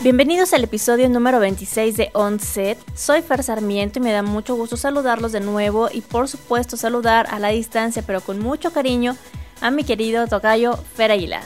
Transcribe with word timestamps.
Bienvenidos 0.00 0.52
al 0.52 0.62
episodio 0.62 1.08
número 1.08 1.40
26 1.40 1.96
de 1.96 2.10
On 2.12 2.38
Set. 2.38 2.78
Soy 2.94 3.20
Fer 3.20 3.42
Sarmiento 3.42 3.98
y 3.98 4.02
me 4.02 4.12
da 4.12 4.22
mucho 4.22 4.54
gusto 4.54 4.76
saludarlos 4.76 5.32
de 5.32 5.40
nuevo 5.40 5.88
y 5.92 6.02
por 6.02 6.28
supuesto 6.28 6.76
saludar 6.76 7.26
a 7.30 7.40
la 7.40 7.48
distancia 7.48 8.04
pero 8.06 8.20
con 8.20 8.38
mucho 8.38 8.72
cariño 8.72 9.16
a 9.60 9.72
mi 9.72 9.82
querido 9.82 10.28
tocayo 10.28 10.76
Fer 10.94 11.10
Aguilar. 11.10 11.42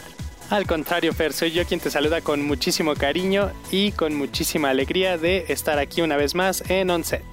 Al 0.50 0.66
contrario, 0.66 1.14
Fer, 1.14 1.32
soy 1.32 1.52
yo 1.52 1.64
quien 1.64 1.80
te 1.80 1.90
saluda 1.90 2.20
con 2.20 2.46
muchísimo 2.46 2.94
cariño 2.94 3.50
y 3.70 3.92
con 3.92 4.14
muchísima 4.14 4.68
alegría 4.68 5.16
de 5.16 5.46
estar 5.48 5.78
aquí 5.78 6.02
una 6.02 6.18
vez 6.18 6.34
más 6.34 6.62
en 6.68 6.90
On 6.90 7.04
Set. 7.04 7.24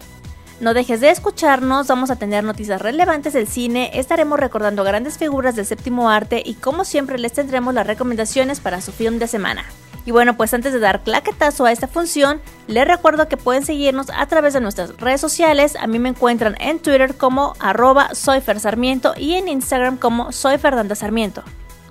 No 0.62 0.74
dejes 0.74 1.02
de 1.02 1.10
escucharnos, 1.10 1.88
vamos 1.88 2.12
a 2.12 2.16
tener 2.16 2.46
noticias 2.46 2.82
relevantes 2.82 3.34
del 3.34 3.48
cine, 3.48 3.92
estaremos 3.94 4.40
recordando 4.40 4.86
grandes 4.86 5.18
figuras 5.18 5.58
del 5.58 5.66
séptimo 5.66 6.10
arte 6.10 6.42
y 6.46 6.54
como 6.54 6.86
siempre 6.86 7.20
les 7.20 7.34
tendremos 7.34 7.74
las 7.74 7.88
recomendaciones 7.88 8.62
para 8.62 8.80
su 8.80 8.94
film 8.94 9.20
de 9.20 9.28
semana. 9.28 9.66
Y 10.06 10.12
bueno, 10.12 10.36
pues 10.38 10.54
antes 10.54 10.74
de 10.74 10.80
dar 10.80 11.04
claquetazo 11.04 11.66
a 11.66 11.72
esta 11.72 11.88
función, 11.88 12.42
les 12.68 12.88
recuerdo 12.88 13.28
que 13.28 13.38
pueden 13.38 13.66
seguirnos 13.66 14.08
a 14.10 14.26
través 14.28 14.54
de 14.54 14.62
nuestras 14.62 14.98
redes 14.98 15.22
sociales. 15.22 15.76
A 15.76 15.88
mí 15.88 16.00
me 16.00 16.10
encuentran 16.10 16.56
en 16.60 16.80
Twitter 16.80 17.16
como 17.16 17.54
arroba 17.60 18.16
soyfersarmiento 18.16 19.14
y 19.18 19.34
en 19.34 19.48
Instagram 19.48 19.98
como 19.98 20.32
soyfernandasarmiento. 20.32 21.44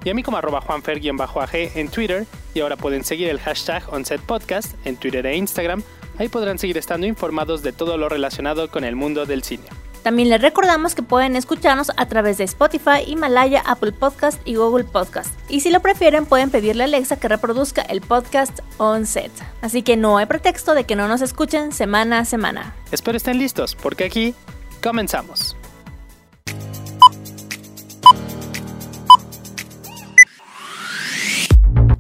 Y 0.05 0.11
a 0.11 0.15
mí 0.15 0.23
como 0.23 0.37
arroba 0.37 0.61
juanfer-ag 0.61 1.77
en 1.77 1.89
Twitter. 1.89 2.27
Y 2.55 2.61
ahora 2.61 2.77
pueden 2.77 3.05
seguir 3.05 3.29
el 3.29 3.41
hashtag 3.41 3.83
OnSetPodcast 3.93 4.75
en 4.87 4.97
Twitter 4.97 5.27
e 5.27 5.37
Instagram. 5.37 5.83
Ahí 6.19 6.29
podrán 6.29 6.59
seguir 6.59 6.79
estando 6.79 7.07
informados 7.07 7.63
de 7.63 7.73
todo 7.73 7.97
lo 7.97 8.09
relacionado 8.09 8.71
con 8.71 8.85
el 8.85 8.97
mundo 8.97 9.27
del 9.27 9.43
cine. 9.43 9.66
También 10.09 10.30
les 10.30 10.41
recordamos 10.41 10.95
que 10.95 11.03
pueden 11.03 11.37
escucharnos 11.37 11.93
a 11.98 12.07
través 12.07 12.39
de 12.39 12.45
Spotify, 12.45 13.03
Himalaya, 13.07 13.62
Apple 13.66 13.93
Podcast 13.93 14.41
y 14.47 14.55
Google 14.55 14.85
Podcast. 14.85 15.39
Y 15.51 15.61
si 15.61 15.71
lo 15.71 15.80
prefieren, 15.80 16.25
pueden 16.25 16.49
pedirle 16.49 16.85
a 16.85 16.87
Alexa 16.87 17.19
que 17.21 17.29
reproduzca 17.29 17.83
el 17.83 18.01
podcast 18.01 18.61
on 18.79 19.05
set. 19.05 19.30
Así 19.60 19.82
que 19.82 19.99
no 19.99 20.16
hay 20.16 20.24
pretexto 20.24 20.73
de 20.73 20.85
que 20.85 20.97
no 20.97 21.09
nos 21.09 21.21
escuchen 21.21 21.73
semana 21.73 22.21
a 22.21 22.24
semana. 22.24 22.74
Espero 22.91 23.19
estén 23.19 23.38
listos, 23.38 23.74
porque 23.74 24.05
aquí 24.05 24.35
comenzamos. 24.82 25.57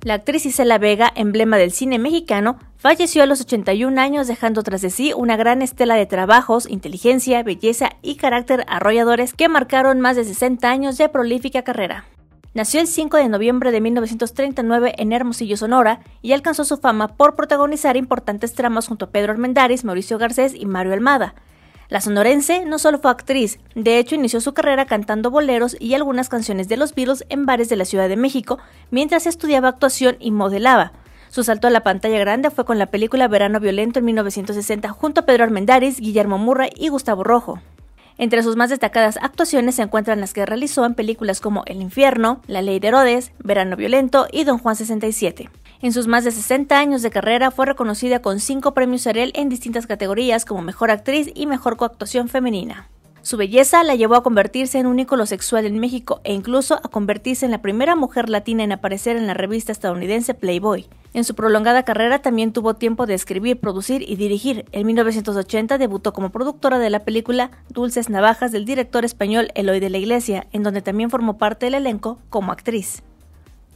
La 0.08 0.14
actriz 0.14 0.46
Isela 0.46 0.78
Vega, 0.78 1.12
emblema 1.14 1.58
del 1.58 1.70
cine 1.70 1.98
mexicano, 1.98 2.58
falleció 2.78 3.22
a 3.22 3.26
los 3.26 3.42
81 3.42 4.00
años 4.00 4.26
dejando 4.26 4.62
tras 4.62 4.80
de 4.80 4.88
sí 4.88 5.12
una 5.14 5.36
gran 5.36 5.60
estela 5.60 5.96
de 5.96 6.06
trabajos, 6.06 6.66
inteligencia, 6.66 7.42
belleza 7.42 7.90
y 8.00 8.16
carácter 8.16 8.64
arrolladores 8.68 9.34
que 9.34 9.50
marcaron 9.50 10.00
más 10.00 10.16
de 10.16 10.24
60 10.24 10.66
años 10.66 10.96
de 10.96 11.10
prolífica 11.10 11.60
carrera. 11.60 12.06
Nació 12.54 12.80
el 12.80 12.86
5 12.86 13.18
de 13.18 13.28
noviembre 13.28 13.70
de 13.70 13.82
1939 13.82 14.94
en 14.96 15.12
Hermosillo, 15.12 15.58
Sonora, 15.58 16.00
y 16.22 16.32
alcanzó 16.32 16.64
su 16.64 16.78
fama 16.78 17.08
por 17.08 17.36
protagonizar 17.36 17.98
importantes 17.98 18.54
tramas 18.54 18.88
junto 18.88 19.04
a 19.04 19.10
Pedro 19.10 19.32
Armendáriz, 19.32 19.84
Mauricio 19.84 20.16
Garcés 20.16 20.54
y 20.54 20.64
Mario 20.64 20.94
Almada. 20.94 21.34
La 21.88 22.02
sonorense 22.02 22.66
no 22.66 22.78
solo 22.78 22.98
fue 22.98 23.10
actriz, 23.10 23.58
de 23.74 23.98
hecho 23.98 24.14
inició 24.14 24.42
su 24.42 24.52
carrera 24.52 24.84
cantando 24.84 25.30
boleros 25.30 25.74
y 25.80 25.94
algunas 25.94 26.28
canciones 26.28 26.68
de 26.68 26.76
los 26.76 26.94
Beatles 26.94 27.24
en 27.30 27.46
bares 27.46 27.70
de 27.70 27.76
la 27.76 27.86
Ciudad 27.86 28.10
de 28.10 28.16
México 28.16 28.58
mientras 28.90 29.26
estudiaba 29.26 29.68
actuación 29.68 30.16
y 30.20 30.30
modelaba. 30.30 30.92
Su 31.30 31.44
salto 31.44 31.66
a 31.66 31.70
la 31.70 31.82
pantalla 31.82 32.18
grande 32.18 32.50
fue 32.50 32.66
con 32.66 32.78
la 32.78 32.86
película 32.86 33.26
Verano 33.26 33.58
Violento 33.58 34.00
en 34.00 34.04
1960 34.04 34.90
junto 34.90 35.20
a 35.20 35.26
Pedro 35.26 35.44
Armendáriz, 35.44 35.98
Guillermo 35.98 36.36
Murray 36.36 36.70
y 36.76 36.88
Gustavo 36.88 37.24
Rojo. 37.24 37.60
Entre 38.18 38.42
sus 38.42 38.56
más 38.56 38.68
destacadas 38.68 39.18
actuaciones 39.22 39.76
se 39.76 39.82
encuentran 39.82 40.20
las 40.20 40.34
que 40.34 40.44
realizó 40.44 40.84
en 40.84 40.94
películas 40.94 41.40
como 41.40 41.62
El 41.66 41.80
Infierno, 41.80 42.42
La 42.46 42.60
Ley 42.60 42.80
de 42.80 42.88
Herodes, 42.88 43.32
Verano 43.38 43.76
Violento 43.76 44.26
y 44.30 44.44
Don 44.44 44.58
Juan 44.58 44.76
67. 44.76 45.48
En 45.80 45.92
sus 45.92 46.08
más 46.08 46.24
de 46.24 46.32
60 46.32 46.76
años 46.76 47.02
de 47.02 47.10
carrera 47.10 47.52
fue 47.52 47.64
reconocida 47.64 48.20
con 48.20 48.40
cinco 48.40 48.74
premios 48.74 49.06
Ariel 49.06 49.30
en 49.36 49.48
distintas 49.48 49.86
categorías 49.86 50.44
como 50.44 50.60
Mejor 50.60 50.90
Actriz 50.90 51.30
y 51.34 51.46
Mejor 51.46 51.76
Coactuación 51.76 52.28
Femenina. 52.28 52.88
Su 53.22 53.36
belleza 53.36 53.84
la 53.84 53.94
llevó 53.94 54.16
a 54.16 54.24
convertirse 54.24 54.80
en 54.80 54.88
un 54.88 54.98
ícono 54.98 55.24
sexual 55.24 55.66
en 55.66 55.78
México 55.78 56.20
e 56.24 56.32
incluso 56.32 56.74
a 56.74 56.88
convertirse 56.88 57.44
en 57.44 57.52
la 57.52 57.62
primera 57.62 57.94
mujer 57.94 58.28
latina 58.28 58.64
en 58.64 58.72
aparecer 58.72 59.16
en 59.16 59.28
la 59.28 59.34
revista 59.34 59.70
estadounidense 59.70 60.34
Playboy. 60.34 60.88
En 61.14 61.22
su 61.22 61.36
prolongada 61.36 61.84
carrera 61.84 62.22
también 62.22 62.52
tuvo 62.52 62.74
tiempo 62.74 63.06
de 63.06 63.14
escribir, 63.14 63.60
producir 63.60 64.02
y 64.02 64.16
dirigir. 64.16 64.64
En 64.72 64.84
1980 64.84 65.78
debutó 65.78 66.12
como 66.12 66.30
productora 66.30 66.80
de 66.80 66.90
la 66.90 67.04
película 67.04 67.52
Dulces 67.68 68.08
Navajas 68.08 68.50
del 68.50 68.64
director 68.64 69.04
español 69.04 69.52
Eloy 69.54 69.78
de 69.78 69.90
la 69.90 69.98
Iglesia, 69.98 70.48
en 70.52 70.64
donde 70.64 70.82
también 70.82 71.10
formó 71.10 71.38
parte 71.38 71.66
del 71.66 71.74
elenco 71.74 72.18
como 72.30 72.50
actriz. 72.50 73.04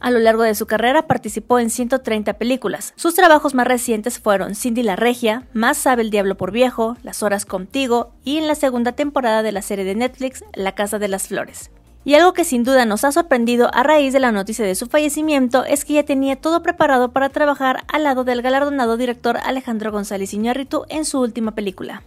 A 0.03 0.11
lo 0.11 0.19
largo 0.19 0.43
de 0.43 0.53
su 0.53 0.65
carrera 0.65 1.07
participó 1.07 1.59
en 1.59 1.69
130 1.69 2.33
películas. 2.33 2.91
Sus 2.97 3.15
trabajos 3.15 3.53
más 3.53 3.65
recientes 3.65 4.19
fueron 4.19 4.53
Cindy 4.53 4.83
la 4.83 4.97
Regia, 4.97 5.47
Más 5.53 5.77
sabe 5.77 6.01
el 6.01 6.09
diablo 6.09 6.35
por 6.35 6.51
viejo, 6.51 6.97
Las 7.03 7.23
horas 7.23 7.45
contigo 7.45 8.11
y 8.25 8.37
en 8.37 8.47
la 8.47 8.55
segunda 8.55 8.91
temporada 8.91 9.43
de 9.43 9.53
la 9.53 9.61
serie 9.61 9.85
de 9.85 9.95
Netflix 9.95 10.43
La 10.51 10.75
Casa 10.75 10.99
de 10.99 11.07
las 11.07 11.29
Flores. 11.29 11.71
Y 12.03 12.15
algo 12.15 12.33
que 12.33 12.43
sin 12.43 12.65
duda 12.65 12.83
nos 12.83 13.05
ha 13.05 13.13
sorprendido 13.13 13.73
a 13.73 13.81
raíz 13.83 14.11
de 14.11 14.19
la 14.19 14.33
noticia 14.33 14.65
de 14.65 14.75
su 14.75 14.87
fallecimiento 14.87 15.63
es 15.63 15.85
que 15.85 15.93
ya 15.93 16.03
tenía 16.03 16.35
todo 16.35 16.61
preparado 16.63 17.13
para 17.13 17.29
trabajar 17.29 17.85
al 17.87 18.03
lado 18.03 18.25
del 18.25 18.41
galardonado 18.41 18.97
director 18.97 19.37
Alejandro 19.37 19.93
González 19.93 20.33
Iñárritu 20.33 20.83
en 20.89 21.05
su 21.05 21.21
última 21.21 21.55
película. 21.55 22.03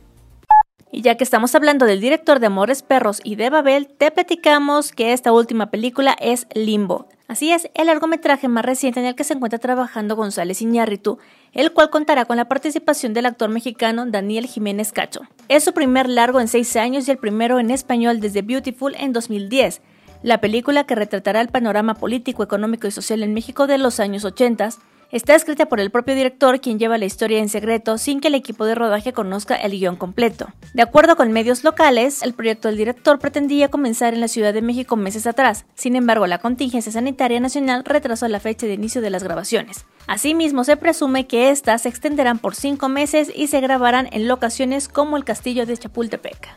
Y 0.93 1.01
ya 1.01 1.17
que 1.17 1.25
estamos 1.25 1.55
hablando 1.55 1.87
del 1.87 2.03
director 2.03 2.41
de 2.41 2.49
Amores 2.49 2.83
Perros 2.83 3.23
y 3.25 3.37
de 3.37 3.49
Babel, 3.49 3.89
te 3.89 4.11
platicamos 4.11 4.93
que 4.93 5.15
esta 5.15 5.33
última 5.33 5.71
película 5.71 6.15
es 6.21 6.47
Limbo, 6.55 7.09
Así 7.29 7.51
es, 7.51 7.69
el 7.75 7.89
largometraje 7.89 8.47
más 8.47 8.65
reciente 8.65 9.01
en 9.01 9.07
el 9.07 9.17
que 9.17 9.25
se 9.25 9.35
encuentra 9.35 9.59
trabajando 9.59 10.15
González 10.15 10.63
Iñárritu, 10.63 11.19
el 11.53 11.73
cual 11.73 11.91
contará 11.91 12.25
con 12.25 12.37
la 12.37 12.47
participación 12.47 13.15
del 13.15 13.27
actor 13.27 13.51
mexicano 13.51 14.07
Daniel 14.07 14.47
Jiménez 14.47 14.93
Cacho. 14.93 15.23
Es 15.49 15.65
su 15.65 15.73
primer 15.73 16.09
largo 16.09 16.41
en 16.41 16.47
seis 16.47 16.77
años 16.77 17.09
y 17.09 17.11
el 17.11 17.19
primero 17.19 17.59
en 17.59 17.73
español 17.73 18.21
desde 18.21 18.43
Beautiful 18.43 18.95
en 18.95 19.13
2010, 19.13 19.83
la 20.23 20.41
película 20.41 20.85
que 20.85 20.95
retratará 20.95 21.41
el 21.41 21.49
panorama 21.49 21.95
político, 21.95 22.45
económico 22.45 22.87
y 22.87 22.93
social 22.93 23.23
en 23.25 23.35
México 23.35 23.67
de 23.67 23.79
los 23.79 23.99
años 23.99 24.25
80 24.25 24.71
Está 25.13 25.37
escrita 25.37 25.67
por 25.67 25.79
el 25.79 25.91
propio 25.91 26.17
director, 26.17 26.61
quien 26.61 26.81
lleva 26.81 26.99
la 26.99 27.05
historia 27.05 27.39
en 27.39 27.49
secreto 27.49 27.97
sin 27.97 28.21
que 28.21 28.29
el 28.29 28.35
equipo 28.35 28.65
de 28.65 28.75
rodaje 28.75 29.13
conozca 29.13 29.55
el 29.55 29.71
guion 29.73 29.95
completo. 29.95 30.49
De 30.75 30.83
acuerdo 30.83 31.15
con 31.17 31.31
medios 31.31 31.63
locales, 31.63 32.23
el 32.23 32.35
proyecto 32.35 32.67
del 32.67 32.77
director 32.77 33.21
pretendía 33.21 33.69
comenzar 33.69 34.15
en 34.15 34.21
la 34.21 34.29
Ciudad 34.29 34.53
de 34.53 34.63
México 34.63 34.97
meses 34.97 35.27
atrás, 35.29 35.65
sin 35.75 35.95
embargo 35.95 36.27
la 36.27 36.39
contingencia 36.39 36.91
sanitaria 36.91 37.39
nacional 37.39 37.85
retrasó 37.85 38.27
la 38.27 38.41
fecha 38.41 38.67
de 38.67 38.75
inicio 38.75 39.01
de 39.01 39.11
las 39.11 39.23
grabaciones. 39.23 39.87
Asimismo, 40.09 40.65
se 40.65 40.77
presume 40.77 41.27
que 41.27 41.51
estas 41.51 41.83
se 41.83 41.89
extenderán 41.89 42.39
por 42.39 42.55
cinco 42.55 42.89
meses 42.89 43.31
y 43.35 43.47
se 43.47 43.61
grabarán 43.61 44.09
en 44.13 44.27
locaciones 44.27 44.89
como 44.89 45.17
el 45.17 45.25
castillo 45.25 45.67
de 45.67 45.77
Chapultepec. 45.77 46.49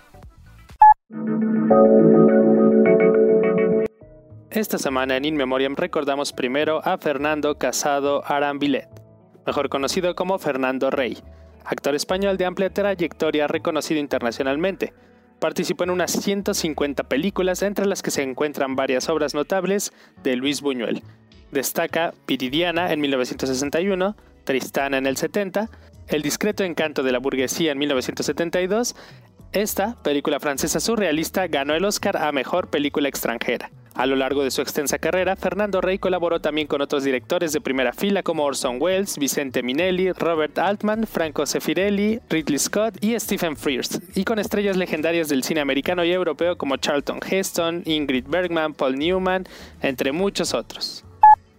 Esta 4.52 4.80
semana 4.80 5.16
en 5.16 5.26
In 5.26 5.36
Memoriam 5.36 5.76
recordamos 5.76 6.34
primero 6.34 6.82
a 6.84 6.98
Fernando 6.98 7.60
Casado 7.60 8.24
Arambilet, 8.26 8.90
mejor 9.46 9.70
conocido 9.70 10.16
como 10.16 10.40
Fernando 10.40 10.90
Rey, 10.90 11.20
actor 11.64 11.94
español 11.94 12.36
de 12.38 12.46
amplia 12.46 12.72
trayectoria 12.72 13.48
reconocido 13.48 14.00
internacionalmente. 14.00 14.92
Participó 15.40 15.84
en 15.84 15.92
unas 15.92 16.12
150 16.14 17.04
películas, 17.04 17.62
entre 17.62 17.86
las 17.86 18.02
que 18.02 18.10
se 18.10 18.24
encuentran 18.24 18.76
varias 18.76 19.08
obras 19.08 19.36
notables 19.36 19.94
de 20.24 20.36
Luis 20.36 20.62
Buñuel. 20.62 21.04
Destaca 21.52 22.16
Piridiana 22.26 22.92
en 22.92 23.02
1961, 23.02 24.16
Tristana 24.46 24.98
en 24.98 25.06
el 25.06 25.18
70, 25.18 25.70
El 26.08 26.24
discreto 26.24 26.64
encanto 26.64 27.04
de 27.04 27.12
la 27.12 27.20
burguesía 27.20 27.72
en 27.72 27.78
1972. 27.78 28.96
Esta, 29.52 29.96
película 30.04 30.40
francesa 30.40 30.80
surrealista, 30.80 31.48
ganó 31.48 31.74
el 31.74 31.84
Oscar 31.84 32.18
a 32.18 32.32
Mejor 32.32 32.68
Película 32.68 33.10
Extranjera. 33.10 33.72
A 33.96 34.06
lo 34.06 34.16
largo 34.16 34.44
de 34.44 34.52
su 34.52 34.62
extensa 34.62 35.00
carrera, 35.00 35.36
Fernando 35.36 35.82
Rey 35.82 35.98
colaboró 35.98 36.40
también 36.40 36.68
con 36.68 36.82
otros 36.82 37.04
directores 37.04 37.52
de 37.52 37.60
primera 37.60 37.92
fila 37.92 38.22
como 38.22 38.44
Orson 38.44 38.78
Welles, 38.80 39.18
Vicente 39.18 39.64
Minelli, 39.64 40.12
Robert 40.12 40.58
Altman, 40.60 41.08
Franco 41.08 41.48
Sefirelli, 41.48 42.20
Ridley 42.30 42.60
Scott 42.60 43.04
y 43.04 43.20
Stephen 43.20 43.58
Frears, 43.58 44.00
y 44.14 44.24
con 44.24 44.38
estrellas 44.38 44.78
legendarias 44.78 45.30
del 45.30 45.44
cine 45.44 45.62
americano 45.62 46.06
y 46.06 46.12
europeo 46.12 46.56
como 46.56 46.78
Charlton 46.78 47.20
Heston, 47.28 47.82
Ingrid 47.86 48.26
Bergman, 48.28 48.76
Paul 48.76 49.00
Newman, 49.00 49.48
entre 49.82 50.12
muchos 50.12 50.54
otros. 50.54 51.04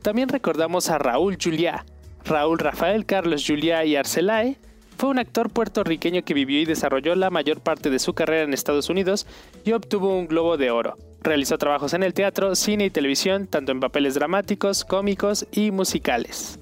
También 0.00 0.29
recordamos 0.29 0.88
a 0.91 0.99
Raúl 0.99 1.37
Juliá. 1.43 1.85
Raúl 2.25 2.61
Rafael 2.61 3.05
Carlos 3.05 3.44
Juliá 3.44 3.85
y 3.85 3.97
Arcelay 3.97 4.59
fue 5.00 5.08
un 5.08 5.19
actor 5.19 5.49
puertorriqueño 5.49 6.25
que 6.26 6.35
vivió 6.35 6.61
y 6.61 6.67
desarrolló 6.67 7.14
la 7.14 7.31
mayor 7.31 7.61
parte 7.61 7.88
de 7.88 7.99
su 7.99 8.12
carrera 8.12 8.43
en 8.43 8.52
Estados 8.52 8.91
Unidos 8.91 9.26
y 9.64 9.73
obtuvo 9.73 10.14
un 10.14 10.26
Globo 10.26 10.58
de 10.58 10.70
Oro. 10.70 10.99
Realizó 11.23 11.56
trabajos 11.56 11.94
en 11.94 12.02
el 12.02 12.12
teatro, 12.12 12.55
cine 12.55 12.85
y 12.85 12.91
televisión, 12.91 13.47
tanto 13.47 13.73
en 13.73 13.81
papeles 13.81 14.12
dramáticos, 14.12 14.85
cómicos 14.85 15.47
y 15.52 15.70
musicales. 15.70 16.58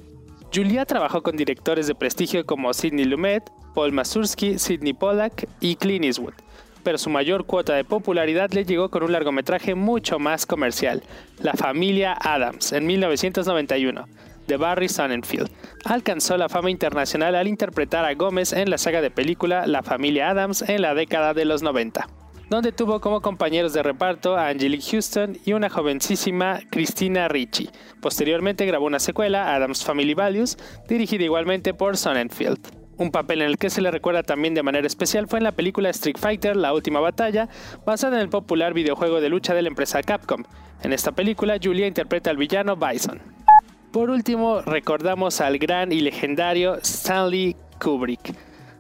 Julia 0.55 0.87
trabajó 0.87 1.21
con 1.21 1.37
directores 1.37 1.89
de 1.89 1.97
prestigio 1.97 2.47
como 2.47 2.73
Sidney 2.73 3.07
Lumet, 3.07 3.43
Paul 3.75 3.91
Mazursky, 3.91 4.57
Sidney 4.61 4.93
Pollack 4.93 5.49
y 5.59 5.75
Clint 5.75 6.05
Eastwood, 6.05 6.35
pero 6.85 6.97
su 6.97 7.11
mayor 7.11 7.45
cuota 7.45 7.75
de 7.75 7.83
popularidad 7.83 8.53
le 8.53 8.65
llegó 8.65 8.89
con 8.89 9.03
un 9.03 9.11
largometraje 9.11 9.75
mucho 9.75 10.21
más 10.21 10.47
comercial, 10.47 11.03
La 11.43 11.55
familia 11.55 12.13
Adams, 12.13 12.71
en 12.73 12.87
1991, 12.87 14.07
de 14.49 14.57
Barry 14.57 14.89
Sonnenfeld. 14.89 15.49
Alcanzó 15.85 16.37
la 16.37 16.49
fama 16.49 16.71
internacional 16.71 17.37
al 17.37 17.47
interpretar 17.47 18.05
a 18.05 18.15
Gómez 18.15 18.53
en 18.53 18.71
la 18.71 18.79
saga 18.79 19.01
de 19.01 19.13
película 19.13 19.67
La 19.69 19.85
familia 19.85 20.31
Adams 20.31 20.63
en 20.63 20.83
la 20.83 20.95
década 20.95 21.35
de 21.35 21.45
los 21.45 21.63
90 21.63 22.09
donde 22.51 22.73
tuvo 22.73 23.01
como 23.01 23.21
compañeros 23.21 23.75
de 23.75 23.83
reparto 23.83 24.37
a 24.37 24.49
Angelique 24.49 24.93
Houston 24.93 25.37
y 25.45 25.53
una 25.53 25.69
jovencísima 25.69 26.61
Christina 26.71 27.29
Ricci. 27.29 27.69
Posteriormente 28.01 28.65
grabó 28.65 28.87
una 28.87 29.01
secuela, 29.01 29.55
Adams 29.55 29.85
Family 29.85 30.15
Values, 30.15 30.57
dirigida 30.89 31.25
igualmente 31.25 31.75
por 31.75 31.99
Sonnenfeld. 31.99 32.59
Un 32.97 33.13
papel 33.13 33.43
en 33.43 33.49
el 33.49 33.59
que 33.59 33.71
se 33.71 33.81
le 33.81 33.93
recuerda 33.93 34.25
también 34.25 34.55
de 34.55 34.63
manera 34.65 34.87
especial 34.87 35.29
fue 35.29 35.39
en 35.39 35.45
la 35.45 35.53
película 35.53 35.91
Street 35.91 36.17
Fighter 36.19 36.57
La 36.57 36.73
Última 36.73 36.99
Batalla, 36.99 37.49
basada 37.87 38.17
en 38.17 38.23
el 38.23 38.29
popular 38.29 38.75
videojuego 38.75 39.21
de 39.21 39.29
lucha 39.29 39.55
de 39.55 39.63
la 39.63 39.69
empresa 39.69 40.03
Capcom. 40.03 40.43
En 40.83 40.93
esta 40.93 41.13
película, 41.13 41.59
Julia 41.63 41.87
interpreta 41.87 42.31
al 42.31 42.37
villano 42.37 42.77
Bison. 42.77 43.38
Por 43.93 44.11
último, 44.11 44.61
recordamos 44.63 45.41
al 45.41 45.59
gran 45.59 45.93
y 45.93 46.01
legendario 46.01 46.77
Stanley 46.77 47.57
Kubrick 47.81 48.35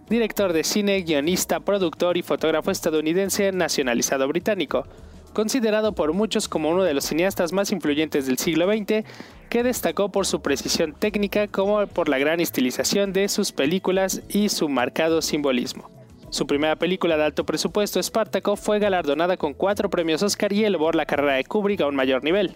director 0.09 0.53
de 0.53 0.65
cine, 0.65 1.03
guionista, 1.03 1.61
productor 1.61 2.17
y 2.17 2.23
fotógrafo 2.23 2.71
estadounidense 2.71 3.53
nacionalizado 3.53 4.27
británico, 4.29 4.87
considerado 5.33 5.93
por 5.93 6.13
muchos 6.13 6.49
como 6.49 6.71
uno 6.71 6.83
de 6.83 6.95
los 6.95 7.05
cineastas 7.05 7.53
más 7.53 7.71
influyentes 7.73 8.27
del 8.27 8.39
siglo 8.39 8.67
XX, 8.67 9.05
que 9.49 9.63
destacó 9.63 10.11
por 10.11 10.27
su 10.27 10.41
precisión 10.41 10.95
técnica 10.95 11.47
como 11.47 11.87
por 11.87 12.09
la 12.09 12.19
gran 12.19 12.41
estilización 12.41 13.13
de 13.13 13.29
sus 13.29 13.53
películas 13.53 14.23
y 14.29 14.49
su 14.49 14.69
marcado 14.69 15.23
simbolismo. 15.23 15.91
Su 16.31 16.47
primera 16.47 16.77
película 16.77 17.17
de 17.17 17.25
alto 17.25 17.47
presupuesto, 17.47 18.03
Spartaco, 18.03 18.57
fue 18.57 18.79
galardonada 18.79 19.39
con 19.39 19.55
cuatro 19.55 19.89
premios 19.89 20.23
Oscar 20.23 20.53
y 20.53 20.65
elevó 20.65 20.93
la 20.93 21.07
carrera 21.07 21.35
de 21.35 21.45
Kubrick 21.45 21.81
a 21.81 21.87
un 21.87 21.97
mayor 21.97 22.23
nivel. 22.23 22.55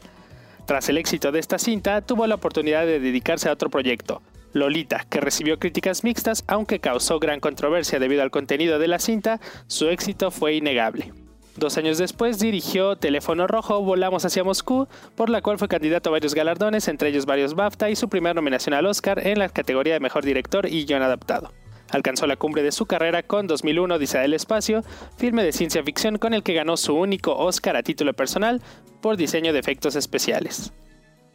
Tras 0.66 0.88
el 0.88 0.98
éxito 0.98 1.32
de 1.32 1.40
esta 1.40 1.58
cinta, 1.58 2.00
tuvo 2.02 2.26
la 2.26 2.36
oportunidad 2.36 2.86
de 2.86 3.00
dedicarse 3.00 3.48
a 3.48 3.52
otro 3.52 3.68
proyecto, 3.68 4.22
Lolita, 4.52 5.06
que 5.08 5.20
recibió 5.20 5.58
críticas 5.58 6.04
mixtas, 6.04 6.44
aunque 6.46 6.78
causó 6.78 7.18
gran 7.18 7.40
controversia 7.40 7.98
debido 7.98 8.22
al 8.22 8.30
contenido 8.30 8.78
de 8.78 8.88
la 8.88 8.98
cinta, 8.98 9.40
su 9.66 9.88
éxito 9.88 10.30
fue 10.30 10.54
innegable. 10.54 11.12
Dos 11.56 11.76
años 11.76 11.98
después 11.98 12.38
dirigió 12.38 12.96
Teléfono 12.96 13.46
Rojo, 13.46 13.82
Volamos 13.82 14.24
hacia 14.24 14.44
Moscú, 14.44 14.88
por 15.16 15.28
la 15.28 15.42
cual 15.42 15.58
fue 15.58 15.68
candidato 15.68 16.08
a 16.08 16.12
varios 16.12 16.34
galardones, 16.34 16.88
entre 16.88 17.10
ellos 17.10 17.26
varios 17.26 17.54
BAFTA 17.54 17.90
y 17.90 17.96
su 17.96 18.08
primera 18.08 18.34
nominación 18.34 18.74
al 18.74 18.86
Oscar 18.86 19.26
en 19.26 19.38
la 19.38 19.48
categoría 19.48 19.94
de 19.94 20.00
Mejor 20.00 20.24
Director 20.24 20.66
y 20.66 20.86
Guión 20.86 21.02
Adaptado. 21.02 21.52
Alcanzó 21.92 22.26
la 22.26 22.36
cumbre 22.36 22.62
de 22.62 22.72
su 22.72 22.86
carrera 22.86 23.22
con 23.22 23.46
2001 23.46 23.94
Odisea 23.94 24.22
del 24.22 24.34
Espacio, 24.34 24.82
filme 25.18 25.44
de 25.44 25.52
ciencia 25.52 25.82
ficción 25.84 26.16
con 26.16 26.32
el 26.34 26.42
que 26.42 26.54
ganó 26.54 26.76
su 26.76 26.94
único 26.94 27.36
Oscar 27.36 27.76
a 27.76 27.82
título 27.82 28.14
personal 28.14 28.62
por 29.02 29.16
diseño 29.16 29.52
de 29.52 29.58
efectos 29.58 29.94
especiales. 29.94 30.72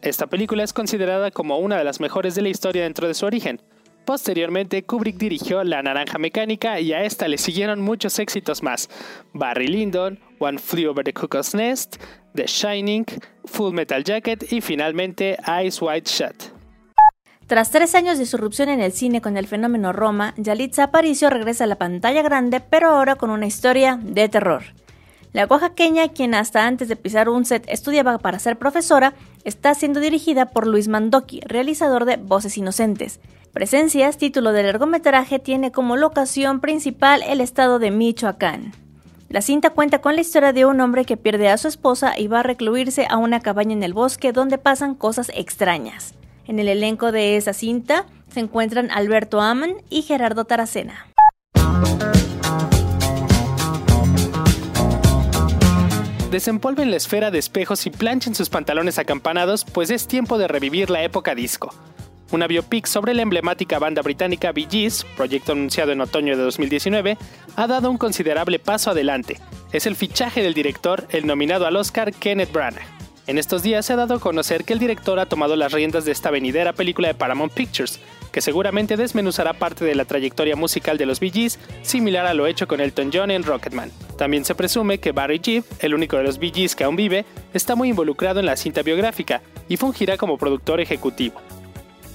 Esta 0.01 0.27
película 0.27 0.63
es 0.63 0.73
considerada 0.73 1.31
como 1.31 1.59
una 1.59 1.77
de 1.77 1.83
las 1.83 1.99
mejores 1.99 2.33
de 2.35 2.41
la 2.41 2.49
historia 2.49 2.83
dentro 2.83 3.07
de 3.07 3.13
su 3.13 3.25
origen. 3.25 3.61
Posteriormente, 4.05 4.83
Kubrick 4.83 5.17
dirigió 5.17 5.63
La 5.63 5.83
Naranja 5.83 6.17
Mecánica 6.17 6.79
y 6.79 6.93
a 6.93 7.03
esta 7.03 7.27
le 7.27 7.37
siguieron 7.37 7.81
muchos 7.81 8.17
éxitos 8.19 8.63
más: 8.63 8.89
Barry 9.33 9.67
Lyndon, 9.67 10.19
One 10.39 10.59
Flew 10.59 10.89
Over 10.89 11.03
the 11.03 11.13
Cuckoo's 11.13 11.53
Nest, 11.53 11.97
The 12.33 12.45
Shining, 12.45 13.05
Full 13.45 13.73
Metal 13.73 14.03
Jacket 14.03 14.51
y 14.51 14.61
finalmente 14.61 15.37
Eyes 15.45 15.81
Wide 15.81 16.05
Shut. 16.05 16.56
Tras 17.47 17.71
tres 17.71 17.95
años 17.95 18.17
de 18.17 18.25
irrupción 18.25 18.67
en 18.67 18.81
el 18.81 18.91
cine 18.91 19.21
con 19.21 19.37
el 19.37 19.47
fenómeno 19.47 19.93
Roma, 19.93 20.33
Yalitza 20.35 20.83
Aparicio 20.83 21.29
regresa 21.29 21.63
a 21.63 21.67
la 21.67 21.77
pantalla 21.77 22.21
grande, 22.21 22.59
pero 22.59 22.89
ahora 22.89 23.15
con 23.15 23.29
una 23.29 23.45
historia 23.45 23.97
de 24.03 24.27
terror. 24.27 24.63
La 25.31 25.45
oaxaqueña, 25.45 26.09
quien 26.09 26.35
hasta 26.35 26.67
antes 26.67 26.89
de 26.89 26.97
pisar 26.97 27.29
un 27.29 27.45
set 27.45 27.63
estudiaba 27.69 28.17
para 28.17 28.39
ser 28.39 28.57
profesora, 28.57 29.13
está 29.45 29.73
siendo 29.75 30.01
dirigida 30.01 30.47
por 30.47 30.67
Luis 30.67 30.89
Mandoki, 30.89 31.39
realizador 31.39 32.03
de 32.03 32.17
Voces 32.17 32.57
Inocentes. 32.57 33.21
Presencias, 33.53 34.17
título 34.17 34.51
del 34.51 34.65
largometraje, 34.65 35.39
tiene 35.39 35.71
como 35.71 35.95
locación 35.95 36.59
principal 36.59 37.23
el 37.25 37.39
estado 37.39 37.79
de 37.79 37.91
Michoacán. 37.91 38.73
La 39.29 39.41
cinta 39.41 39.69
cuenta 39.69 39.99
con 39.99 40.15
la 40.15 40.21
historia 40.21 40.51
de 40.51 40.65
un 40.65 40.81
hombre 40.81 41.05
que 41.05 41.15
pierde 41.15 41.47
a 41.47 41.57
su 41.57 41.69
esposa 41.69 42.19
y 42.19 42.27
va 42.27 42.41
a 42.41 42.43
recluirse 42.43 43.07
a 43.09 43.15
una 43.15 43.39
cabaña 43.39 43.71
en 43.71 43.83
el 43.83 43.93
bosque 43.93 44.33
donde 44.33 44.57
pasan 44.57 44.95
cosas 44.95 45.31
extrañas. 45.33 46.16
En 46.47 46.59
el 46.59 46.69
elenco 46.69 47.11
de 47.11 47.35
esa 47.35 47.51
cinta 47.53 48.05
se 48.33 48.39
encuentran 48.39 48.89
Alberto 48.91 49.41
Amon 49.41 49.75
y 49.89 50.01
Gerardo 50.01 50.45
Taracena. 50.45 51.07
Desempolven 56.31 56.91
la 56.91 56.97
esfera 56.97 57.31
de 57.31 57.39
espejos 57.39 57.85
y 57.85 57.89
planchen 57.89 58.35
sus 58.35 58.49
pantalones 58.49 58.99
acampanados, 58.99 59.65
pues 59.65 59.89
es 59.89 60.07
tiempo 60.07 60.37
de 60.37 60.47
revivir 60.47 60.89
la 60.89 61.03
época 61.03 61.35
disco. 61.35 61.73
Una 62.31 62.47
biopic 62.47 62.85
sobre 62.85 63.13
la 63.13 63.21
emblemática 63.21 63.79
banda 63.79 64.01
británica 64.01 64.51
Bee 64.51 64.67
Gees, 64.69 65.05
proyecto 65.15 65.53
anunciado 65.53 65.93
en 65.93 66.01
otoño 66.01 66.35
de 66.35 66.43
2019, 66.43 67.17
ha 67.55 67.67
dado 67.67 67.89
un 67.89 67.97
considerable 67.97 68.59
paso 68.59 68.91
adelante. 68.91 69.39
Es 69.71 69.85
el 69.85 69.95
fichaje 69.95 70.41
del 70.43 70.53
director, 70.53 71.07
el 71.11 71.25
nominado 71.25 71.65
al 71.65 71.77
Oscar 71.77 72.13
Kenneth 72.13 72.51
Branagh. 72.51 72.96
En 73.27 73.37
estos 73.37 73.61
días 73.61 73.85
se 73.85 73.91
ha 73.91 73.97
dado 73.97 74.13
a 74.13 74.19
conocer 74.21 74.63
que 74.63 74.71
el 74.71 74.79
director 74.79 75.19
ha 75.19 75.25
tomado 75.25 75.57
las 75.57 75.73
riendas 75.73 76.05
de 76.05 76.13
esta 76.13 76.31
venidera 76.31 76.71
película 76.71 77.09
de 77.09 77.13
Paramount 77.13 77.51
Pictures, 77.51 77.99
que 78.31 78.39
seguramente 78.39 78.95
desmenuzará 78.95 79.51
parte 79.51 79.83
de 79.83 79.95
la 79.95 80.05
trayectoria 80.05 80.55
musical 80.55 80.97
de 80.97 81.05
los 81.05 81.19
Bee 81.19 81.31
Gees, 81.31 81.59
similar 81.81 82.25
a 82.25 82.33
lo 82.33 82.47
hecho 82.47 82.69
con 82.69 82.79
Elton 82.79 83.09
John 83.13 83.29
en 83.29 83.43
Rocketman. 83.43 83.91
También 84.17 84.45
se 84.45 84.55
presume 84.55 84.99
que 84.99 85.11
Barry 85.11 85.41
Gibb, 85.43 85.65
el 85.79 85.93
único 85.93 86.15
de 86.15 86.23
los 86.23 86.39
Bee 86.39 86.53
Gees 86.55 86.73
que 86.73 86.85
aún 86.85 86.95
vive, 86.95 87.25
está 87.53 87.75
muy 87.75 87.89
involucrado 87.89 88.39
en 88.39 88.45
la 88.45 88.55
cinta 88.55 88.81
biográfica 88.81 89.41
y 89.67 89.75
fungirá 89.75 90.15
como 90.15 90.37
productor 90.37 90.79
ejecutivo. 90.79 91.41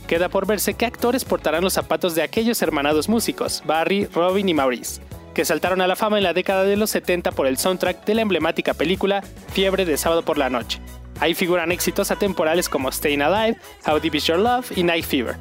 Queda 0.07 0.31
por 0.31 0.47
verse 0.47 0.73
qué 0.75 0.87
actores 0.87 1.27
portarán 1.27 1.63
los 1.63 1.75
zapatos 1.75 2.15
de 2.15 2.23
aquellos 2.23 2.63
hermanados 2.63 3.11
músicos, 3.11 3.63
Barry, 3.67 4.07
Robin 4.07 4.49
y 4.49 4.55
Maurice, 4.55 5.03
que 5.35 5.45
saltaron 5.45 5.83
a 5.83 5.87
la 5.87 5.97
fama 5.97 6.17
en 6.17 6.25
la 6.25 6.33
década 6.33 6.65
de 6.65 6.79
los 6.79 6.89
70 6.89 7.33
por 7.33 7.47
el 7.47 7.59
soundtrack 7.59 8.07
de 8.07 8.15
la 8.15 8.23
emblemática 8.23 8.73
película 8.73 9.23
Fiebre 9.53 9.85
de 9.85 9.99
sábado 9.99 10.23
por 10.23 10.39
la 10.39 10.49
noche. 10.49 10.81
Ahí 11.23 11.35
figuran 11.35 11.71
éxitos 11.71 12.11
atemporales 12.11 12.69
como 12.69 12.91
Staying 12.91 13.23
Alive, 13.23 13.57
How 13.87 14.01
Deep 14.01 14.17
Is 14.17 14.25
Your 14.25 14.41
Love 14.41 14.77
y 14.77 14.83
Night 14.83 15.05
Fever. 15.05 15.37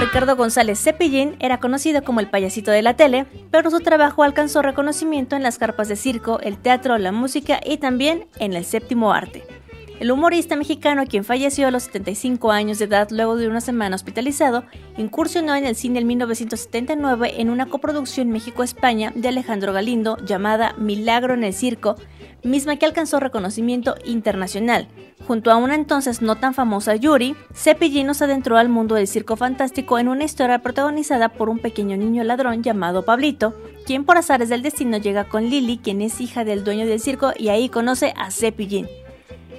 Ricardo 0.00 0.36
González 0.36 0.78
Cepillín 0.82 1.36
era 1.40 1.60
conocido 1.60 2.04
como 2.04 2.20
el 2.20 2.28
payasito 2.28 2.70
de 2.70 2.82
la 2.82 2.94
tele, 2.94 3.24
pero 3.50 3.70
su 3.70 3.80
trabajo 3.80 4.22
alcanzó 4.22 4.60
reconocimiento 4.60 5.34
en 5.34 5.42
las 5.42 5.56
carpas 5.56 5.88
de 5.88 5.96
circo, 5.96 6.40
el 6.40 6.58
teatro, 6.58 6.98
la 6.98 7.12
música 7.12 7.58
y 7.64 7.78
también 7.78 8.26
en 8.38 8.52
el 8.52 8.66
séptimo 8.66 9.14
arte. 9.14 9.61
El 10.02 10.10
humorista 10.10 10.56
mexicano, 10.56 11.04
quien 11.06 11.22
falleció 11.22 11.68
a 11.68 11.70
los 11.70 11.84
75 11.84 12.50
años 12.50 12.80
de 12.80 12.86
edad 12.86 13.06
luego 13.12 13.36
de 13.36 13.46
una 13.46 13.60
semana 13.60 13.94
hospitalizado, 13.94 14.64
incursionó 14.96 15.54
en 15.54 15.64
el 15.64 15.76
cine 15.76 16.00
en 16.00 16.08
1979 16.08 17.34
en 17.40 17.50
una 17.50 17.66
coproducción 17.66 18.28
México-España 18.30 19.12
de 19.14 19.28
Alejandro 19.28 19.72
Galindo 19.72 20.16
llamada 20.26 20.74
Milagro 20.76 21.34
en 21.34 21.44
el 21.44 21.54
Circo, 21.54 21.94
misma 22.42 22.74
que 22.74 22.86
alcanzó 22.86 23.20
reconocimiento 23.20 23.94
internacional. 24.04 24.88
Junto 25.24 25.52
a 25.52 25.56
una 25.56 25.76
entonces 25.76 26.20
no 26.20 26.34
tan 26.34 26.52
famosa 26.52 26.96
Yuri, 26.96 27.36
Cepillín 27.54 28.12
se 28.12 28.24
adentró 28.24 28.56
al 28.56 28.68
mundo 28.68 28.96
del 28.96 29.06
circo 29.06 29.36
fantástico 29.36 30.00
en 30.00 30.08
una 30.08 30.24
historia 30.24 30.58
protagonizada 30.58 31.28
por 31.28 31.48
un 31.48 31.60
pequeño 31.60 31.96
niño 31.96 32.24
ladrón 32.24 32.64
llamado 32.64 33.04
Pablito, 33.04 33.54
quien 33.86 34.04
por 34.04 34.18
azares 34.18 34.48
del 34.48 34.62
destino 34.62 34.96
llega 34.96 35.28
con 35.28 35.48
Lily, 35.48 35.78
quien 35.78 36.02
es 36.02 36.20
hija 36.20 36.42
del 36.42 36.64
dueño 36.64 36.86
del 36.86 36.98
circo, 36.98 37.30
y 37.38 37.50
ahí 37.50 37.68
conoce 37.68 38.12
a 38.16 38.32
Cepillín. 38.32 38.88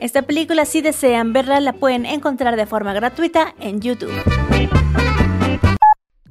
Esta 0.03 0.23
película, 0.23 0.65
si 0.65 0.81
desean 0.81 1.31
verla, 1.31 1.61
la 1.61 1.71
pueden 1.71 2.05
encontrar 2.05 2.57
de 2.57 2.65
forma 2.65 2.91
gratuita 2.91 3.55
en 3.61 3.79
YouTube. 3.79 4.11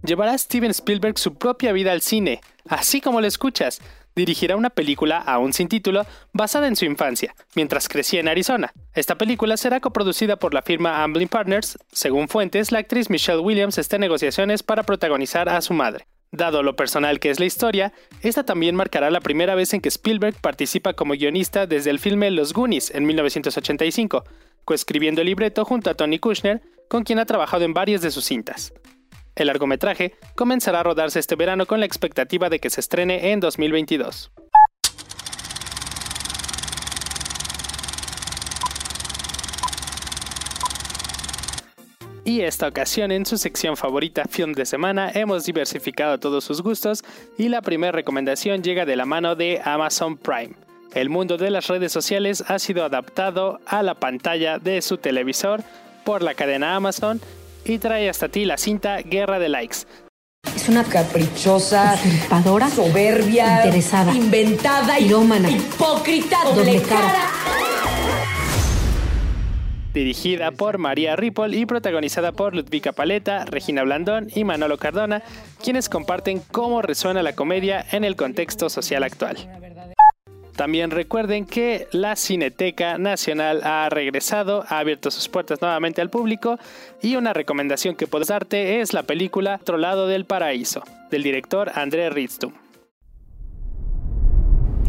Llevará 0.05 0.37
Steven 0.37 0.73
Spielberg 0.73 1.19
su 1.19 1.37
propia 1.37 1.73
vida 1.73 1.93
al 1.93 2.03
cine, 2.03 2.43
así 2.69 3.01
como 3.01 3.23
lo 3.23 3.27
escuchas 3.27 3.81
dirigirá 4.15 4.57
una 4.57 4.69
película, 4.69 5.19
aún 5.19 5.55
sin 5.55 5.69
título, 5.69 6.05
basada 6.35 6.69
en 6.69 6.77
su 6.77 6.85
infancia, 6.85 7.35
mientras 7.55 7.89
crecía 7.89 8.21
en 8.21 8.29
Arizona. 8.29 8.73
Esta 8.93 9.17
película 9.17 9.57
será 9.57 9.81
coproducida 9.81 10.37
por 10.37 10.53
la 10.53 10.61
firma 10.61 11.03
Amblin 11.03 11.29
Partners. 11.29 11.79
Según 11.93 12.29
fuentes, 12.29 12.73
la 12.73 12.81
actriz 12.81 13.09
Michelle 13.09 13.41
Williams 13.41 13.79
está 13.79 13.97
en 13.97 14.01
negociaciones 14.01 14.63
para 14.63 14.83
protagonizar 14.83 15.49
a 15.49 15.63
su 15.63 15.73
madre. 15.73 16.07
Dado 16.35 16.63
lo 16.63 16.77
personal 16.77 17.21
que 17.21 17.29
es 17.29 17.39
la 17.39 17.45
historia, 17.45 17.93
esta 18.23 18.43
también 18.43 18.75
marcará 18.75 19.11
la 19.11 19.21
primera 19.21 19.55
vez 19.55 19.75
en 19.75 19.83
que 19.83 19.91
Spielberg 19.91 20.35
participa 20.41 20.95
como 20.95 21.13
guionista 21.13 21.67
desde 21.67 21.91
el 21.91 21.99
filme 21.99 22.31
Los 22.31 22.55
Goonies 22.55 22.91
en 22.91 23.05
1985, 23.05 24.25
coescribiendo 24.65 25.21
el 25.21 25.27
libreto 25.27 25.67
junto 25.67 25.91
a 25.91 25.95
Tony 25.95 26.19
Kushner, 26.19 26.63
con 26.89 27.05
quien 27.05 27.19
ha 27.19 27.27
trabajado 27.27 27.65
en 27.65 27.75
varias 27.75 28.01
de 28.01 28.11
sus 28.11 28.25
cintas. 28.25 28.73
El 29.35 29.49
largometraje 29.49 30.15
comenzará 30.35 30.81
a 30.81 30.85
rodarse 30.85 31.19
este 31.19 31.37
verano 31.37 31.67
con 31.67 31.81
la 31.81 31.87
expectativa 31.87 32.49
de 32.49 32.61
que 32.61 32.71
se 32.71 32.81
estrene 32.81 33.33
en 33.33 33.41
2022. 33.41 34.33
Y 42.25 42.43
esta 42.43 42.69
ocasión 42.69 43.11
en 43.11 43.27
su 43.27 43.37
sección 43.37 43.77
favorita 43.77 44.25
Film 44.31 44.53
de 44.53 44.65
Semana 44.65 45.11
hemos 45.13 45.45
diversificado 45.45 46.19
todos 46.19 46.45
sus 46.45 46.63
gustos 46.63 47.03
y 47.37 47.49
la 47.49 47.63
primera 47.63 47.91
recomendación 47.91 48.63
llega 48.63 48.87
de 48.87 48.95
la 48.95 49.07
mano 49.07 49.35
de 49.35 49.61
Amazon 49.65 50.17
Prime. 50.17 50.55
El 50.95 51.11
mundo 51.11 51.37
de 51.37 51.51
las 51.51 51.67
redes 51.67 51.91
sociales 51.91 52.45
ha 52.47 52.59
sido 52.59 52.85
adaptado 52.85 53.59
a 53.67 53.83
la 53.83 53.95
pantalla 53.95 54.59
de 54.59 54.83
su 54.83 54.99
televisor 54.99 55.65
por 56.05 56.23
la 56.23 56.35
cadena 56.35 56.77
Amazon 56.77 57.21
y 57.65 57.79
trae 57.79 58.09
hasta 58.09 58.29
ti 58.29 58.45
la 58.45 58.57
cinta 58.57 58.99
Guerra 58.99 59.39
de 59.41 59.49
Likes. 59.49 59.79
Es 60.55 60.69
una 60.69 60.85
caprichosa, 60.85 61.95
usurpadora, 61.95 62.69
soberbia, 62.69 63.65
interesada, 63.65 64.15
inventada, 64.15 64.97
pirómana, 64.97 65.51
hipócrita, 65.51 66.39
doble 66.45 66.83
cara. 66.83 67.52
Dirigida 69.93 70.51
por 70.51 70.79
María 70.79 71.17
Ripoll 71.17 71.55
y 71.55 71.67
protagonizada 71.67 72.33
por 72.33 72.55
Ludvika 72.55 72.93
Paleta, 72.93 73.45
Regina 73.45 73.83
Blandón 73.83 74.29
y 74.35 74.45
Manolo 74.45 74.79
Cardona, 74.79 75.23
quienes 75.63 75.89
comparten 75.89 76.41
cómo 76.51 76.83
resuena 76.83 77.23
la 77.23 77.35
comedia 77.35 77.85
en 77.93 78.05
el 78.05 78.17
contexto 78.17 78.71
social 78.71 79.03
actual. 79.03 79.37
También 80.57 80.91
recuerden 80.91 81.47
que 81.47 81.89
la 81.93 82.15
Cineteca 82.15 82.99
Nacional 82.99 83.63
ha 83.65 83.89
regresado, 83.89 84.65
ha 84.69 84.79
abierto 84.79 85.11
sus 85.11 85.29
puertas 85.29 85.63
nuevamente 85.63 86.03
al 86.03 86.11
público 86.11 86.59
y 87.01 87.17
una 87.17 87.33
recomendación 87.33 87.97
que 87.97 88.07
puedo 88.07 88.25
darte 88.25 88.81
es 88.81 88.93
la 88.93 89.03
película 89.03 89.59
Otro 89.61 89.79
lado 89.79 90.07
del 90.07 90.27
paraíso, 90.27 90.83
del 91.11 91.23
director 91.23 91.73
André 91.75 92.11
Ritztum. 92.11 92.53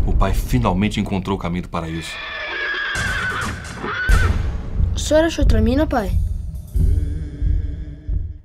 O 0.06 0.12
pai 0.12 0.34
finalmente 0.34 1.00
encontrou 1.00 1.38
o 1.38 1.40
caminho 1.40 1.64
do 1.64 1.70
paraíso. 1.70 2.12
Solo 5.04 5.30
su 5.30 5.46
tremino 5.46 5.90
pai. 5.90 6.12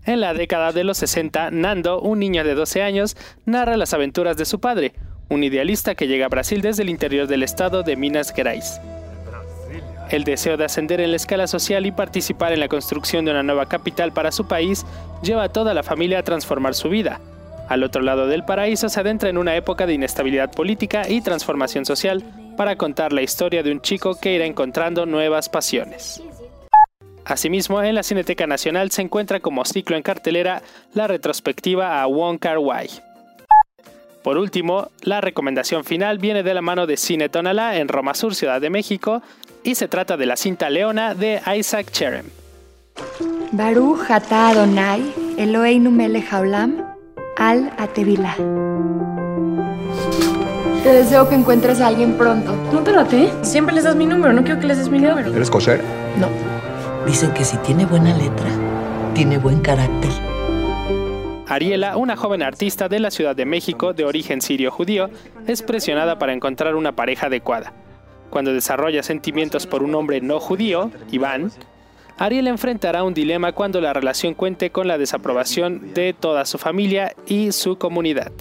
En 0.05 0.21
la 0.21 0.35
década 0.35 0.73
de 0.73 0.83
los 0.83 0.99
60, 0.99 1.53
Nando, 1.53 2.01
un 2.01 2.19
niño 2.19 2.43
de 2.43 2.57
12 2.57 2.83
años, 2.83 3.17
narra 3.47 3.77
las 3.77 3.95
aventuras 3.95 4.37
de 4.37 4.45
su 4.45 4.59
padre, 4.59 4.93
un 5.29 5.45
idealista 5.45 5.95
que 5.95 6.09
llega 6.09 6.27
a 6.27 6.29
Brasil 6.29 6.61
desde 6.61 6.83
el 6.83 6.89
interior 6.89 7.29
del 7.29 7.45
estado 7.45 7.85
de 7.85 7.95
Minas 7.95 8.33
Gerais. 8.35 8.81
El 10.11 10.25
deseo 10.25 10.57
de 10.57 10.65
ascender 10.65 11.01
en 11.01 11.13
la 11.13 11.17
escala 11.19 11.47
social 11.47 11.87
y 11.87 11.93
participar 11.93 12.53
en 12.53 12.59
la 12.59 12.67
construcción 12.67 13.25
de 13.25 13.31
una 13.31 13.45
nueva 13.45 13.67
capital 13.67 14.13
para 14.13 14.33
su 14.33 14.49
país 14.49 14.85
lleva 15.23 15.45
a 15.45 15.53
toda 15.53 15.75
la 15.75 15.85
familia 15.85 16.19
a 16.19 16.25
transformar 16.25 16.75
su 16.75 16.89
vida. 16.89 17.21
Al 17.69 17.85
otro 17.85 18.03
lado 18.03 18.27
del 18.27 18.45
paraíso 18.45 18.89
se 18.89 18.99
adentra 18.99 19.31
en 19.31 19.39
una 19.39 19.55
época 19.55 19.87
de 19.87 19.95
inestabilidad 19.95 20.51
política 20.51 21.09
y 21.09 21.21
transformación 21.21 21.85
social 21.85 22.25
para 22.57 22.75
contar 22.75 23.13
la 23.13 23.23
historia 23.23 23.63
de 23.63 23.71
un 23.71 23.81
chico 23.81 24.19
que 24.19 24.35
irá 24.35 24.45
encontrando 24.45 25.07
nuevas 25.07 25.49
pasiones. 25.49 26.21
Asimismo, 27.29 27.83
en 27.83 27.95
la 27.95 28.03
Cineteca 28.03 28.47
Nacional 28.47 28.91
se 28.91 29.03
encuentra 29.03 29.41
como 29.41 29.67
ciclo 29.67 29.97
en 29.97 30.03
cartelera 30.03 30.63
la 30.95 31.07
retrospectiva 31.07 32.01
a 32.01 32.07
Wong 32.07 32.39
Kar 32.39 32.57
Wai. 32.59 32.89
Por 34.25 34.39
último, 34.39 34.89
la 35.03 35.21
recomendación 35.21 35.85
final 35.85 36.17
viene 36.19 36.43
de 36.43 36.55
la 36.55 36.63
mano 36.63 36.87
de 36.87 36.97
Cine 36.97 37.29
Tonalá 37.29 37.77
en 37.77 37.89
Roma 37.89 38.15
Sur, 38.15 38.35
Ciudad 38.35 38.63
de 38.63 38.71
México, 38.71 39.23
y 39.63 39.75
se 39.75 39.89
trata 39.89 40.17
de 40.17 40.25
la 40.25 40.37
cinta 40.37 40.71
Leona 40.71 41.15
de 41.15 41.41
Isaac 41.55 41.91
Cherem. 41.91 42.27
Baruch 43.53 44.11
atah 44.11 44.49
Adonai, 44.49 45.03
Eloheinu 45.37 45.91
melech 45.91 46.33
haolam, 46.33 46.83
al 47.37 47.71
atevila. 47.77 48.37
Te 50.83 50.93
deseo 50.93 51.29
que 51.29 51.35
encuentres 51.35 51.83
a 51.83 51.89
alguien 51.89 52.15
pronto. 52.15 52.55
¿No 52.73 52.81
te 52.81 52.93
late? 52.93 53.31
Siempre 53.43 53.75
les 53.75 53.85
das 53.85 53.97
mi 53.97 54.07
número, 54.07 54.33
no 54.33 54.43
quiero 54.43 54.59
que 54.61 54.67
les 54.67 54.79
des 54.79 54.89
mi 54.89 54.99
número. 54.99 55.35
¿Eres 55.35 55.51
kosher? 55.51 55.83
No. 56.19 56.29
Dicen 57.07 57.33
que 57.33 57.45
si 57.45 57.57
tiene 57.59 57.87
buena 57.87 58.17
letra, 58.17 58.49
tiene 59.15 59.39
buen 59.39 59.61
carácter. 59.61 60.11
Ariela, 61.47 61.97
una 61.97 62.17
joven 62.17 62.43
artista 62.43 62.89
de 62.89 63.01
la 63.01 63.11
Ciudad 63.11 63.35
de 63.35 63.47
México 63.47 63.95
de 63.95 64.05
origen 64.05 64.43
sirio-judío, 64.43 65.09
es 65.47 65.63
presionada 65.63 66.19
para 66.19 66.35
encontrar 66.35 66.75
una 66.75 66.93
pareja 66.93 67.27
adecuada. 67.27 67.73
Cuando 68.31 68.53
desarrolla 68.53 69.03
sentimientos 69.03 69.67
por 69.67 69.83
un 69.83 69.95
hombre 69.95 70.21
no 70.21 70.41
judío, 70.41 70.91
Iván, 71.11 71.51
Ariel 72.19 72.49
enfrentará 72.49 73.03
un 73.05 73.15
dilema 73.15 73.53
cuando 73.53 73.81
la 73.81 73.93
relación 73.93 74.35
cuente 74.35 74.71
con 74.71 74.89
la 74.89 74.99
desaprobación 74.99 75.95
de 75.95 76.13
toda 76.13 76.45
su 76.45 76.59
familia 76.59 77.15
y 77.27 77.53
su 77.53 77.79
comunidad. 77.79 78.33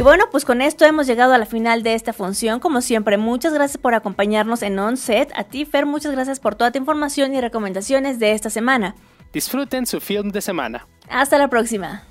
Y 0.00 0.02
bueno, 0.02 0.30
pues 0.30 0.46
con 0.46 0.62
esto 0.62 0.86
hemos 0.86 1.06
llegado 1.06 1.34
a 1.34 1.38
la 1.38 1.44
final 1.44 1.82
de 1.82 1.92
esta 1.92 2.14
función. 2.14 2.58
Como 2.58 2.80
siempre, 2.80 3.18
muchas 3.18 3.52
gracias 3.52 3.76
por 3.76 3.92
acompañarnos 3.92 4.62
en 4.62 4.78
Onset. 4.78 5.30
A 5.36 5.44
ti, 5.44 5.66
Fer, 5.66 5.84
muchas 5.84 6.12
gracias 6.12 6.40
por 6.40 6.54
toda 6.54 6.70
tu 6.70 6.78
información 6.78 7.34
y 7.34 7.40
recomendaciones 7.42 8.18
de 8.18 8.32
esta 8.32 8.48
semana. 8.48 8.94
Disfruten 9.30 9.84
su 9.84 10.00
film 10.00 10.30
de 10.30 10.40
semana. 10.40 10.86
Hasta 11.10 11.36
la 11.36 11.48
próxima. 11.48 12.09